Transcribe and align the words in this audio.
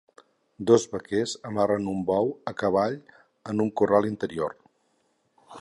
Dos 0.71 0.85
vaquers 0.93 1.35
amarren 1.49 1.85
un 1.93 2.01
bou 2.09 2.33
a 2.53 2.55
cavall 2.63 2.99
en 3.53 3.65
un 3.67 3.73
corral 3.83 4.11
interior. 4.15 4.61